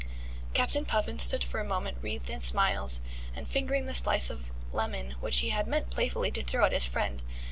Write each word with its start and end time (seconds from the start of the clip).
Captain 0.55 0.83
Puffin 0.83 1.19
stood 1.19 1.43
for 1.43 1.59
a 1.59 1.63
moment 1.63 1.99
wreathed 2.01 2.31
in 2.31 2.41
smiles, 2.41 3.03
and 3.35 3.47
fingering 3.47 3.85
the 3.85 3.93
slice 3.93 4.31
of 4.31 4.51
lemon, 4.71 5.11
which 5.19 5.41
he 5.41 5.49
had 5.49 5.67
meant 5.67 5.91
playfully 5.91 6.31
to 6.31 6.43
throw 6.43 6.65
at 6.65 6.71
his 6.71 6.85
friend. 6.85 7.21